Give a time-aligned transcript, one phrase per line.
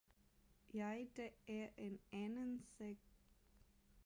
[0.73, 2.97] Ja det er en anden sag!